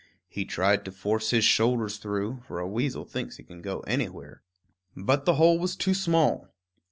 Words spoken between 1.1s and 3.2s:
his shoulders through; for a weasel